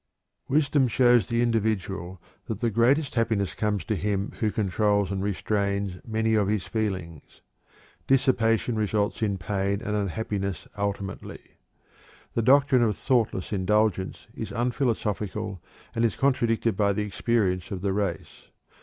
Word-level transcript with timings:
Wisdom 0.47 0.87
shows 0.87 1.27
the 1.29 1.43
individual 1.43 2.19
that 2.47 2.59
the 2.59 2.71
greatest 2.71 3.13
happiness 3.13 3.53
comes 3.53 3.85
to 3.85 3.95
him 3.95 4.31
who 4.39 4.49
controls 4.49 5.11
and 5.11 5.21
restrains 5.23 5.97
many 6.07 6.33
of 6.33 6.47
his 6.47 6.65
feelings. 6.65 7.41
Dissipation 8.07 8.75
results 8.77 9.21
in 9.21 9.37
pain 9.37 9.79
and 9.79 9.95
unhappiness 9.95 10.67
ultimately. 10.75 11.59
The 12.33 12.41
doctrine 12.41 12.81
of 12.81 12.97
thoughtless 12.97 13.53
indulgence 13.53 14.25
is 14.33 14.51
unphilosophical 14.51 15.61
and 15.93 16.03
is 16.03 16.15
contradicted 16.15 16.75
by 16.75 16.93
the 16.93 17.03
experience 17.03 17.69
of 17.69 17.83
the 17.83 17.93
race. 17.93 18.47